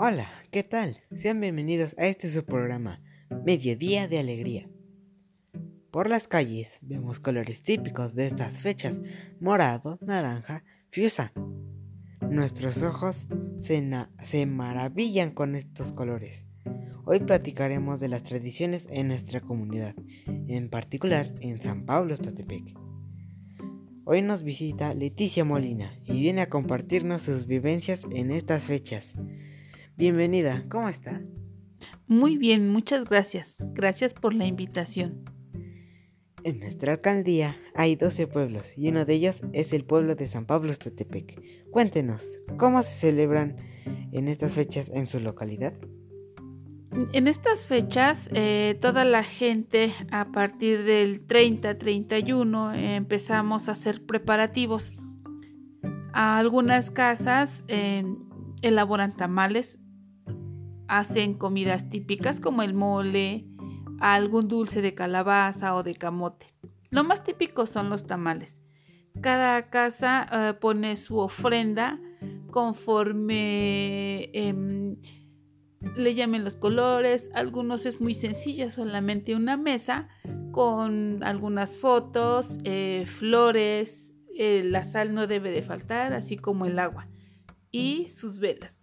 [0.00, 1.00] Hola, ¿qué tal?
[1.10, 3.02] Sean bienvenidos a este su programa,
[3.44, 4.68] Mediodía de Alegría.
[5.90, 9.00] Por las calles vemos colores típicos de estas fechas,
[9.40, 11.32] morado, naranja, fiusa.
[12.30, 13.26] Nuestros ojos
[13.58, 16.46] se, maravillan con estos colores.
[17.04, 19.96] Hoy platicaremos de las tradiciones en nuestra comunidad,
[20.46, 22.72] en particular en San Pablo, Estatepec.
[24.04, 29.16] Hoy nos visita Leticia Molina y viene a compartirnos sus vivencias en estas fechas.
[29.98, 31.20] Bienvenida, ¿cómo está?
[32.06, 33.56] Muy bien, muchas gracias.
[33.58, 35.24] Gracias por la invitación.
[36.44, 40.46] En nuestra alcaldía hay 12 pueblos y uno de ellos es el pueblo de San
[40.46, 41.42] Pablo Estatepec.
[41.72, 43.56] Cuéntenos, ¿cómo se celebran
[44.12, 45.74] en estas fechas en su localidad?
[47.12, 54.92] En estas fechas, eh, toda la gente a partir del 30-31 empezamos a hacer preparativos.
[56.12, 58.04] algunas casas eh,
[58.62, 59.80] elaboran tamales,
[60.88, 63.46] hacen comidas típicas como el mole,
[64.00, 66.54] algún dulce de calabaza o de camote.
[66.90, 68.62] Lo más típico son los tamales.
[69.20, 72.00] Cada casa eh, pone su ofrenda
[72.50, 74.96] conforme em,
[75.96, 80.08] le llamen los colores, algunos es muy sencilla, solamente una mesa
[80.52, 86.78] con algunas fotos, eh, flores, eh, la sal no debe de faltar, así como el
[86.78, 87.08] agua
[87.70, 88.77] y sus velas.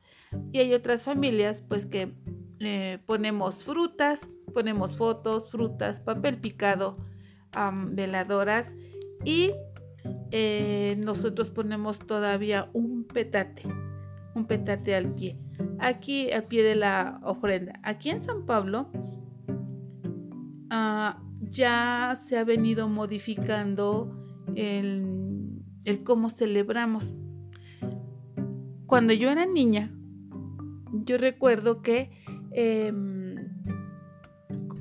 [0.51, 2.13] Y hay otras familias pues que
[2.59, 6.97] eh, ponemos frutas, ponemos fotos, frutas, papel picado,
[7.91, 8.75] veladoras
[9.23, 9.53] y
[10.97, 13.63] nosotros ponemos todavía un petate,
[14.35, 15.39] un petate al pie
[15.79, 17.79] aquí al pie de la ofrenda.
[17.83, 18.89] Aquí en San Pablo
[20.69, 24.11] ah, ya se ha venido modificando
[24.55, 25.61] el,
[26.03, 27.15] cómo celebramos.
[28.85, 29.91] Cuando yo era niña,
[31.03, 32.11] yo recuerdo que
[32.51, 33.35] em,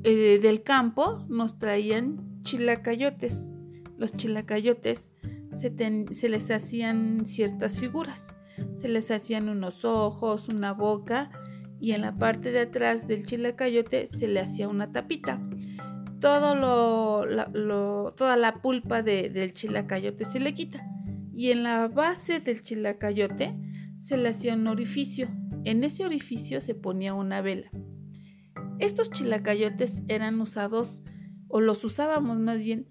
[0.05, 3.51] eh, del campo nos traían chilacayotes.
[3.99, 5.11] Los chilacayotes
[5.53, 8.35] se les hacían ciertas figuras
[8.77, 11.31] se les hacían unos ojos, una boca
[11.81, 15.41] y en la parte de atrás del chilacayote se le hacía una tapita.
[16.21, 20.87] Todo lo, toda la pulpa del chilacayote se le quita
[21.35, 23.55] y en la base del chilacayote
[23.99, 25.29] se le hacía un orificio.
[25.65, 27.71] En ese orificio se ponía una vela.
[28.79, 31.03] Estos chilacayotes eran usados
[31.49, 32.89] o los usábamos más bien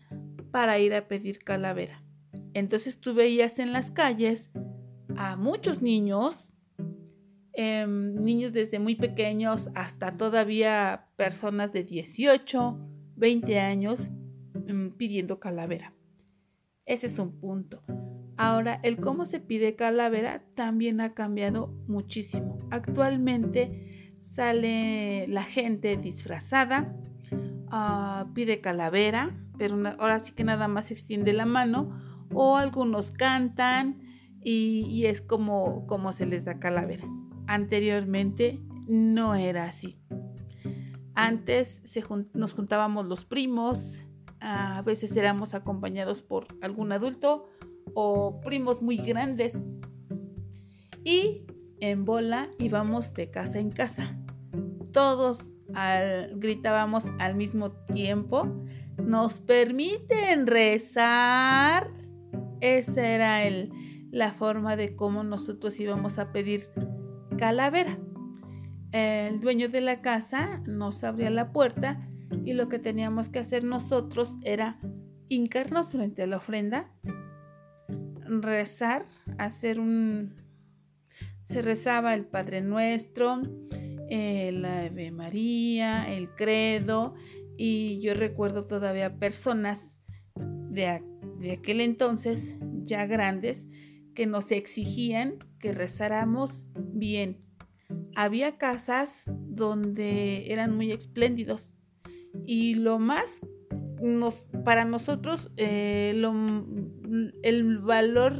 [0.51, 2.03] para ir a pedir calavera.
[2.53, 4.51] Entonces tú veías en las calles
[5.15, 6.51] a muchos niños,
[7.53, 12.79] em, niños desde muy pequeños hasta todavía personas de 18,
[13.15, 14.11] 20 años
[14.67, 15.93] em, pidiendo calavera.
[16.85, 17.81] Ese es un punto.
[18.35, 22.57] Ahora, el cómo se pide calavera también ha cambiado muchísimo.
[22.71, 26.95] Actualmente sale la gente disfrazada,
[27.69, 31.99] ah, pide calavera, pero ahora sí que nada más extiende la mano,
[32.33, 34.01] o algunos cantan,
[34.45, 37.05] y, es como, como se les da calavera.
[37.47, 39.97] Anteriormente no era así.
[41.15, 41.81] Antes
[42.33, 44.03] nos juntábamos los primos,
[44.43, 47.45] a veces éramos acompañados por algún adulto
[47.93, 49.63] o primos muy grandes
[51.05, 51.45] y
[51.79, 54.17] en bola íbamos de casa en casa.
[54.91, 55.49] Todos
[56.35, 58.63] gritábamos al mismo tiempo,
[58.97, 61.89] nos permiten rezar.
[62.59, 63.71] Ese era el,
[64.11, 66.63] la forma de cómo nosotros íbamos a pedir
[67.37, 67.97] calavera.
[68.91, 72.09] El dueño de la casa nos abría la puerta
[72.43, 74.79] y lo que teníamos que hacer nosotros era
[75.27, 76.91] hincarnos frente a la ofrenda,
[78.25, 79.05] rezar,
[79.37, 80.35] hacer un...
[81.43, 83.41] Se rezaba el Padre Nuestro,
[84.09, 87.15] el Ave María, el Credo,
[87.57, 89.99] y yo recuerdo todavía personas
[90.35, 91.03] de,
[91.39, 93.67] de aquel entonces, ya grandes,
[94.15, 97.43] que nos exigían que rezáramos bien.
[98.15, 101.72] Había casas donde eran muy espléndidos
[102.45, 103.41] y lo más
[104.65, 106.09] para nosotros eh,
[107.43, 108.33] el valor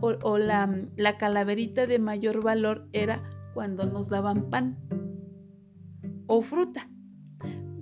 [0.00, 3.22] o, la, la calaverita de mayor valor era
[3.52, 4.78] cuando nos daban pan
[6.26, 6.88] o fruta.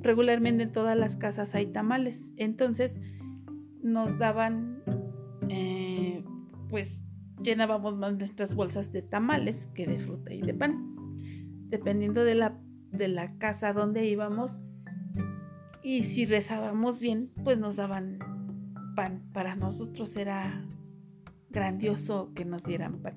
[0.00, 3.00] Regularmente en todas las casas hay tamales, entonces
[3.82, 4.82] nos daban
[6.68, 7.04] pues
[7.40, 10.94] llenábamos más nuestras bolsas de tamales que de fruta y de pan,
[11.68, 12.60] dependiendo de la,
[12.90, 14.58] de la casa donde íbamos.
[15.88, 18.18] Y si rezábamos bien, pues nos daban
[18.94, 19.22] pan.
[19.32, 20.62] Para nosotros era
[21.48, 23.16] grandioso que nos dieran pan.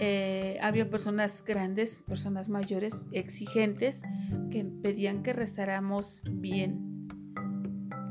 [0.00, 4.02] Eh, había personas grandes, personas mayores, exigentes,
[4.50, 7.06] que pedían que rezáramos bien,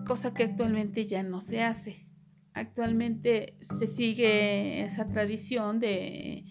[0.08, 2.08] cosa que actualmente ya no se hace.
[2.54, 6.46] Actualmente se sigue esa tradición de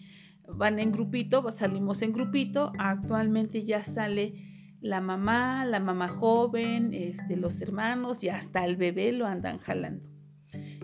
[0.47, 4.48] van en grupito, salimos en grupito, actualmente ya sale
[4.81, 10.09] la mamá, la mamá joven, este, los hermanos y hasta el bebé lo andan jalando.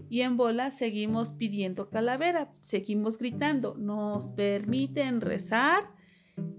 [0.09, 5.92] Y en bola seguimos pidiendo calavera, seguimos gritando, nos permiten rezar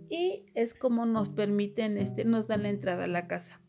[0.09, 3.61] y es como nos permiten, este, nos dan la entrada a la casa.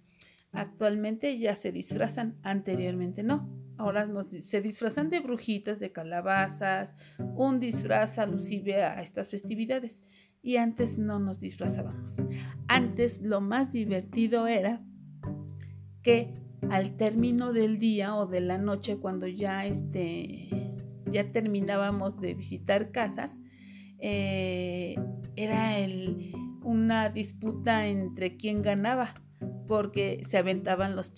[0.51, 3.49] Actualmente ya se disfrazan, anteriormente no.
[3.77, 4.07] Ahora
[4.41, 6.95] se disfrazan de brujitas, de calabazas,
[7.35, 10.03] un disfraz alusive a estas festividades.
[10.47, 12.15] Y antes no nos disfrazábamos.
[12.69, 14.81] Antes lo más divertido era
[16.01, 16.35] que
[16.69, 20.47] al término del día o de la noche, cuando ya, este,
[21.11, 23.41] ya terminábamos de visitar casas,
[23.99, 24.95] eh,
[25.35, 26.31] era el,
[26.63, 29.15] una disputa entre quién ganaba,
[29.67, 31.11] porque se aventaban los,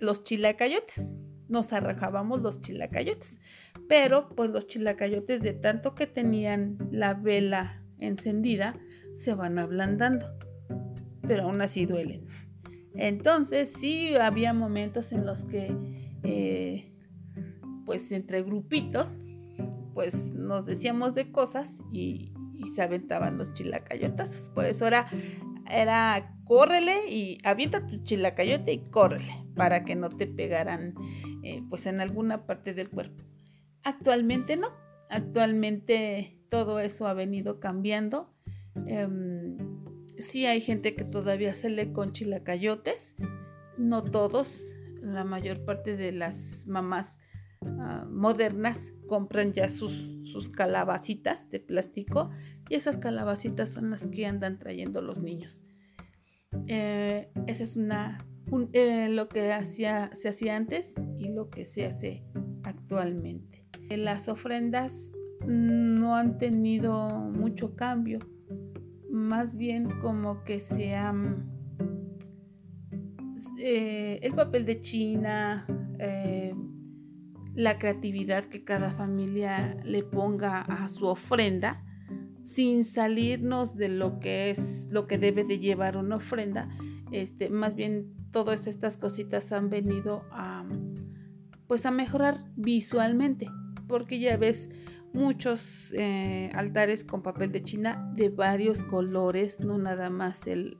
[0.00, 1.16] los chilacayotes
[1.48, 3.40] nos arrajábamos los chilacayotes.
[3.88, 8.78] Pero pues los chilacayotes de tanto que tenían la vela encendida
[9.14, 10.26] se van ablandando.
[11.22, 12.26] Pero aún así duelen.
[12.94, 15.74] Entonces sí había momentos en los que
[16.22, 16.92] eh,
[17.84, 19.16] pues entre grupitos
[19.94, 22.32] pues nos decíamos de cosas y,
[22.74, 24.48] se aventaban los chilacayotas.
[24.54, 25.08] Por eso era,
[25.68, 30.94] era córrele y avienta tu chilacayote y córrele para que no te pegaran
[31.42, 33.24] eh, pues en alguna parte del cuerpo.
[33.82, 34.68] Actualmente no,
[35.10, 38.30] actualmente todo eso ha venido cambiando.
[38.86, 39.56] Em,
[40.18, 43.16] sí hay gente que todavía se le con chilacayotes,
[43.78, 44.62] no todos,
[45.00, 47.20] la mayor parte de las mamás
[47.62, 52.28] ah, modernas compran ya sus, sus calabacitas de plástico
[52.68, 55.62] y esas calabacitas son las que andan trayendo los niños.
[56.66, 58.18] Eh, esa es una
[58.74, 62.24] eh, lo que hacía, se hacía antes y lo que se hace
[62.62, 63.64] actualmente.
[63.88, 65.12] Las ofrendas
[65.46, 68.18] no han tenido mucho cambio,
[69.10, 71.50] más bien como que se han...
[73.58, 75.66] Eh, el papel de China,
[75.98, 76.54] eh,
[77.54, 81.84] la creatividad que cada familia le ponga a su ofrenda,
[82.44, 86.68] sin salirnos de lo que es lo que debe de llevar una ofrenda,
[87.10, 90.64] este, más bien todas estas cositas han venido a
[91.72, 93.48] pues a mejorar visualmente.
[93.88, 94.68] Porque ya ves
[95.12, 100.78] muchos eh, altares con papel de china de varios colores no nada más el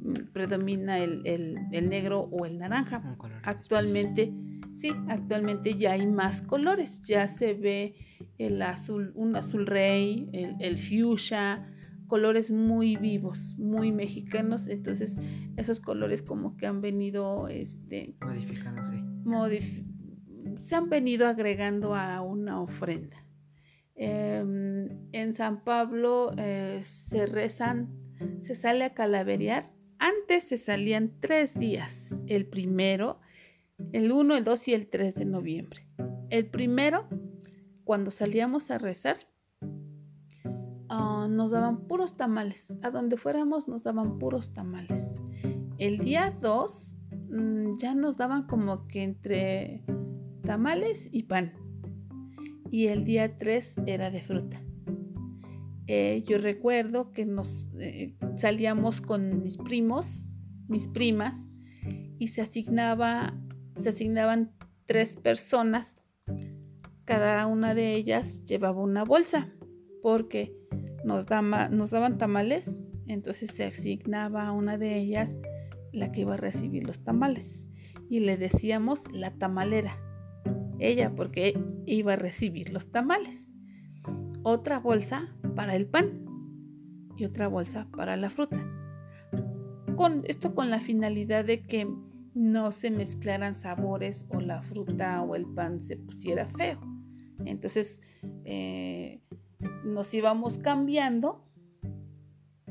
[0.00, 3.02] mm, predomina el, negro o el naranja
[3.42, 4.32] actualmente
[4.76, 7.94] sí actualmente ya hay más colores ya se ve
[8.38, 11.66] el azul un azul rey el, el fuchsia
[12.06, 15.18] colores muy vivos, muy mexicanos, entonces
[15.56, 19.02] esos colores como que han venido este modificándose.
[20.60, 23.25] se han venido agregando a una ofrenda.
[23.96, 27.88] Em, en San Pablo eh, se rezan,
[28.40, 29.72] se sale a calaverear.
[29.98, 33.20] Antes se salían tres días, el primero,
[33.92, 35.86] el 1, el 2 y el 3 de noviembre.
[36.28, 37.08] El primero,
[37.84, 39.16] cuando salíamos a rezar,
[40.88, 42.74] Ah, nos daban puros tamales.
[42.82, 45.20] A donde fuéramos nos daban puros tamales.
[45.78, 46.96] El día 2
[47.28, 49.84] mm, ya nos daban como que entre
[50.42, 51.52] tamales y pan.
[52.70, 54.62] Y el día 3 era de fruta.
[55.86, 60.34] Eh, yo recuerdo que nos eh, salíamos con mis primos,
[60.68, 61.48] mis primas,
[62.18, 63.38] y se asignaba,
[63.76, 64.52] se asignaban
[64.86, 65.98] tres personas.
[67.04, 69.52] Cada una de ellas llevaba una bolsa,
[70.02, 70.56] porque
[71.04, 71.26] nos,
[71.70, 75.38] nos daban tamales, entonces se asignaba a una de ellas
[75.92, 77.70] la que iba a recibir los tamales
[78.08, 79.98] y le decíamos la tamalera,
[80.78, 83.52] ella porque iba a recibir los tamales.
[84.42, 86.24] Otra bolsa para el pan
[87.16, 88.64] y otra bolsa para la fruta.
[89.96, 91.88] Con esto con la finalidad de que
[92.34, 96.78] no se mezclaran sabores o la fruta o el pan se pusiera feo.
[97.44, 98.00] Entonces,
[98.44, 99.22] eh,
[99.84, 101.46] nos íbamos cambiando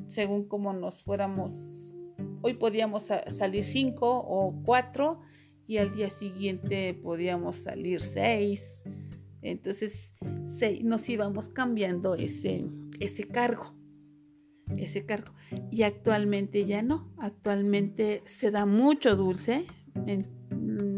[0.07, 1.95] según como nos fuéramos.
[2.41, 5.21] Hoy podíamos salir cinco o cuatro
[5.67, 8.83] y al día siguiente podíamos salir seis.
[9.41, 10.13] Entonces
[10.83, 12.65] nos íbamos cambiando ese,
[12.99, 13.75] ese cargo.
[14.77, 15.33] Ese cargo.
[15.71, 17.13] Y actualmente ya no.
[17.17, 19.65] Actualmente se da mucho dulce.
[20.07, 20.27] En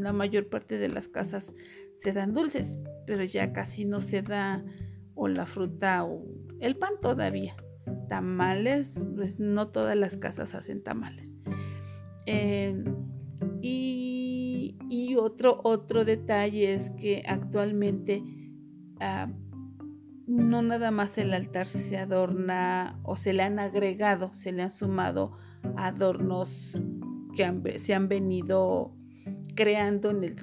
[0.02, 1.54] la mayor parte de las casas
[1.98, 4.64] se dan dulces, pero ya casi no se da
[5.16, 6.24] o la fruta o
[6.60, 7.56] El pan todavía.
[8.10, 11.40] Tamales, pues no todas las casas hacen tamales.
[12.26, 12.84] Em,
[13.62, 13.97] y,
[15.24, 18.24] otro, otro detalle es que actualmente
[19.00, 19.30] ah,
[20.28, 24.72] no nada más el altar se adorna o se le han agregado, se le han
[24.72, 25.38] sumado
[25.78, 26.82] adornos
[27.36, 28.94] que se han venido
[29.56, 30.36] creando en el,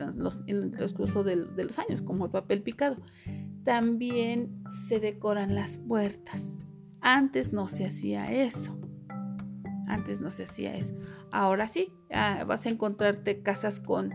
[0.73, 2.97] transcurso de, los años, como el papel picado.
[3.64, 6.52] También se decoran las puertas.
[7.00, 8.76] Antes no se hacía eso.
[9.87, 10.95] Antes no se hacía eso.
[11.31, 14.12] Ahora sí, ah, vas a encontrarte casas con,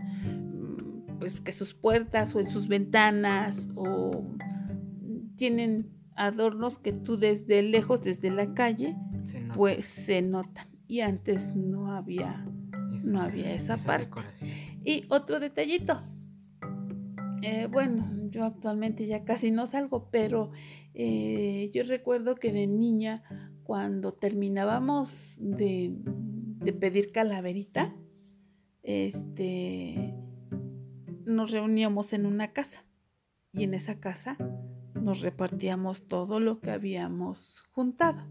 [1.20, 4.24] pues que sus puertas o en sus ventanas o
[5.36, 8.96] tienen adornos que tú desde lejos, desde la calle,
[9.54, 10.66] pues se notan.
[10.88, 12.44] Y antes no había,
[13.04, 14.10] no había esa, parte.
[14.82, 16.02] Y otro detallito.
[17.42, 20.50] Eh, bueno, yo actualmente ya casi no salgo, pero
[20.94, 23.22] eh, yo recuerdo que de niña,
[23.62, 27.94] cuando terminábamos de, de pedir calaverita,
[28.82, 30.14] este,
[31.30, 32.84] nos reuníamos en una casa.
[33.52, 34.36] Y en esa casa
[34.94, 38.26] nos repartíamos todo lo que habíamos juntado.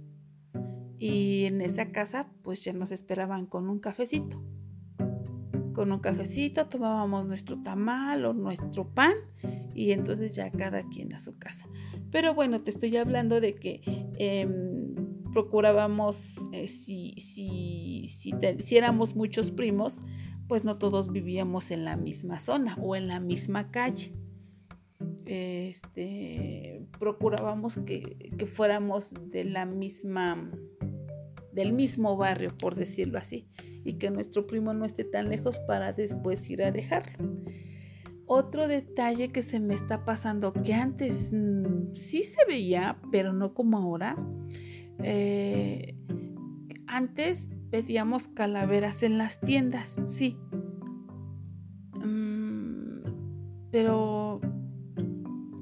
[0.98, 4.44] Y en esa casa pues ya nos esperaban con un cafecito.
[5.74, 9.14] Con un cafecito tomábamos nuestro tamal o nuestro pan
[9.74, 11.68] y entonces ya cada quien a su casa.
[12.12, 13.82] Pero bueno, te estoy hablando de que
[14.18, 14.94] em,
[15.32, 20.02] procurábamos, eh, si, si, si, si éramos muchos primos,
[20.50, 24.12] pues no todos vivíamos en la misma zona o en la misma calle
[25.30, 30.52] este, procurábamos que, fuéramos de la misma,
[31.54, 33.48] del mismo barrio, por decirlo así,
[33.84, 37.32] y que nuestro primo no esté tan lejos para después ir a dejarlo.
[38.26, 43.54] Otro detalle que se me está pasando, que antes mm, sí se veía, pero no
[43.54, 44.18] como ahora.
[45.04, 45.96] Eh,
[46.88, 50.38] antes pedíamos calaveras en las tiendas, sí.
[52.04, 54.42] Mm, pero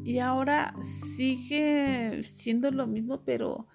[0.03, 3.67] y ahora sigue siendo lo mismo, pero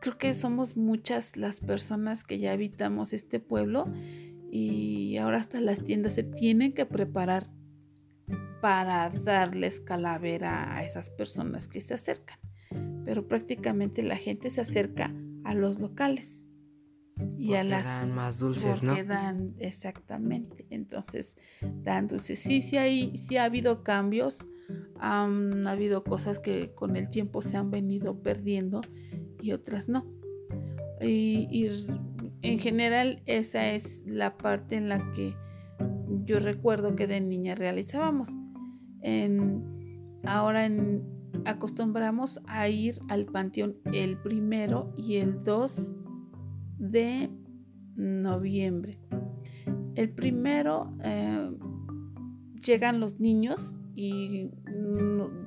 [0.00, 3.86] creo que somos muchas las personas que ya habitamos este pueblo
[4.50, 7.48] y ahora hasta las tiendas se tienen que preparar
[8.60, 12.40] para darles calavera a esas personas que se acercan.
[13.04, 15.14] Pero prácticamente la gente se acerca
[15.44, 16.47] a los locales
[17.36, 18.94] y a las dan más dulces, ¿no?
[19.04, 20.66] dan exactamente.
[20.70, 21.36] Entonces,
[21.82, 22.38] dan dulces.
[22.38, 24.48] Sí, sí, hay, sí ha habido cambios
[25.00, 28.80] han habido cosas que con el tiempo se han venido perdiendo
[29.40, 30.06] y otras no.
[31.00, 31.68] Y,
[32.42, 35.34] en general esa es la parte en la que
[36.24, 38.30] yo recuerdo que de niña realizábamos.
[40.24, 40.68] ahora
[41.44, 45.92] acostumbramos a ir al panteón el primero y el 2
[46.78, 47.30] de
[47.94, 48.98] noviembre.
[49.94, 51.50] El primero eh,
[52.64, 54.50] llegan los niños y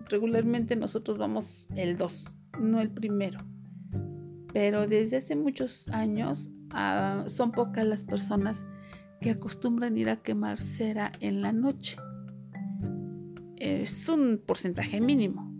[0.09, 3.39] regularmente nosotros vamos el 2, no el primero.
[4.53, 8.65] Pero desde hace muchos años ah, son pocas las personas
[9.21, 11.95] que acostumbran ir a quemar cera en la noche.
[13.55, 15.57] Es un porcentaje mínimo.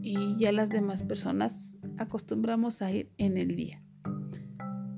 [0.00, 3.83] Y ya las demás personas acostumbramos a ir en el día.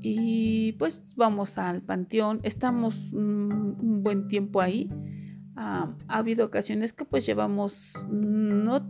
[0.00, 4.91] Y pues vamos al panteón, estamos un buen tiempo ahí
[5.57, 8.87] ha habido ocasiones que pues llevamos no,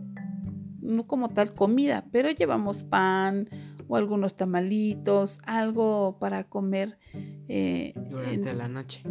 [0.81, 3.49] no como tal comida, pero llevamos pan
[3.87, 6.99] o algunos tamalitos, algo para comer.
[7.47, 9.01] Eh, durante la noche.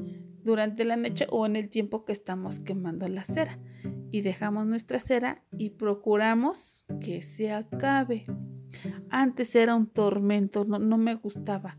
[0.44, 3.58] Durante la noche o en el tiempo que estamos quemando la cera.
[4.10, 8.26] Y dejamos nuestra cera y procuramos que se acabe.
[9.08, 11.78] Antes era un tormento, no, no me gustaba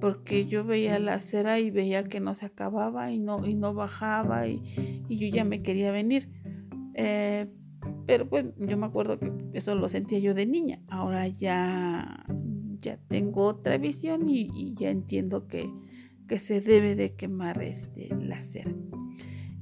[0.00, 3.74] porque yo veía la cera y veía que no se acababa y no, y no
[3.74, 6.28] bajaba y, yo ya me quería venir.
[6.94, 7.46] Eh,
[8.06, 10.80] pero pues yo me acuerdo que eso lo sentía yo de niña.
[10.88, 12.24] Ahora ya,
[12.80, 15.70] ya tengo otra visión y, ya entiendo que,
[16.28, 18.72] que, se debe de quemar este, la cera.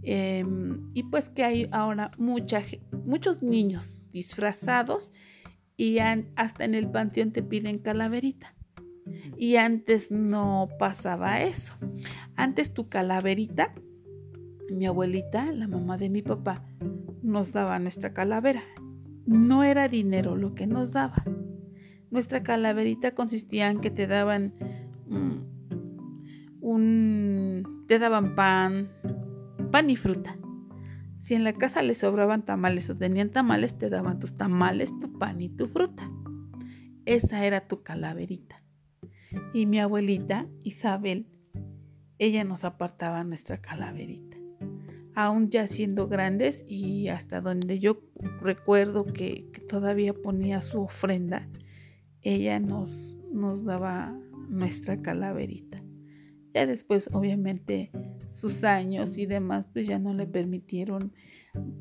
[0.02, 5.12] Em, y pues que hay ahora muchos niños disfrazados
[5.78, 8.53] y hasta en el panteón te piden calaverita.
[9.37, 11.75] Y antes no pasaba eso.
[12.37, 13.75] Antes tu calaverita,
[14.70, 16.64] mi abuelita, la mamá de mi papá,
[17.23, 18.62] nos daba nuestra calavera.
[19.26, 21.25] No era dinero lo que nos daba.
[22.11, 24.54] Nuestra calaverita consistía en que te daban
[25.08, 25.54] mm,
[26.61, 28.90] un te daban pan,
[29.70, 30.38] pan y fruta.
[31.18, 35.18] Si en la casa les sobraban tamales o tenían tamales, te daban tus tamales, tu
[35.18, 36.11] pan y tu fruta.
[37.06, 38.63] esa era tu calaverita.
[39.53, 41.26] Y mi abuelita, Isabel,
[42.19, 44.37] ella nos apartaba nuestra calaverita.
[45.14, 48.00] Aún ya siendo grandes y hasta donde yo
[48.41, 51.49] recuerdo que, todavía ponía su ofrenda,
[52.23, 55.83] ella nos, nos daba nuestra calaverita.
[56.53, 57.91] Ya después, obviamente,
[58.29, 61.12] sus años y demás, pues ya no le permitieron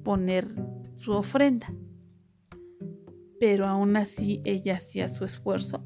[0.03, 0.48] poner
[0.95, 1.74] su ofrenda.
[3.39, 5.83] Pero aún así ella hacía su esfuerzo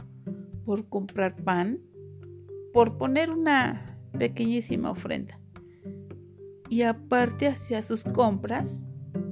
[0.67, 1.79] por comprar pan,
[2.73, 3.85] por poner una
[4.19, 5.39] pequeñísima ofrenda.
[6.69, 8.85] Y aparte hacía sus compras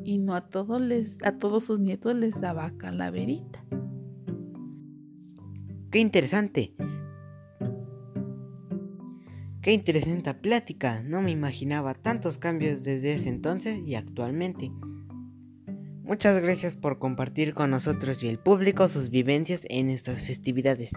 [0.05, 3.65] y no a todos les a todos sus nietos les daba calaverita.
[5.91, 6.73] Qué interesante.
[9.61, 14.71] Qué interesante plática, no me imaginaba tantos cambios desde ese entonces y actualmente.
[16.05, 20.91] Muchas gracias por compartir con nosotros y el público sus vivencias en estas festividades.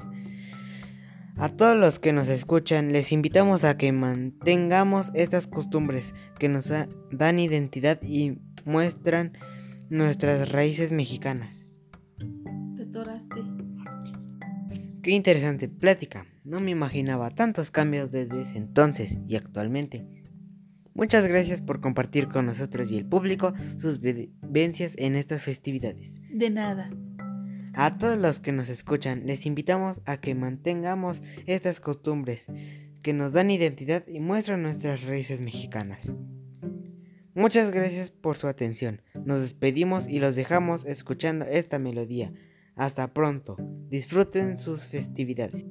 [1.41, 6.73] A todos los que nos escuchan les invitamos a que mantengamos estas costumbres que nos
[7.13, 9.35] dan identidad y muestran
[9.89, 11.65] nuestras raíces mexicanas.
[15.01, 16.27] Qué interesante plática.
[16.43, 20.09] No me imaginaba tantos cambios desde ese entonces y actualmente.
[20.93, 26.19] Muchas gracias por compartir con nosotros y el público sus vivencias en estas festividades.
[26.33, 26.91] De nada.
[27.81, 32.47] A todos los que nos escuchan, les invitamos a que mantengamos estas costumbres
[33.05, 36.13] que nos dan identidad y muestran nuestras raíces mexicanas.
[37.37, 39.01] Muchas gracias por su atención.
[39.25, 42.33] Nos despedimos y los dejamos escuchando esta melodía.
[42.75, 43.57] Hasta pronto.
[43.89, 45.65] Disfruten sus festividades.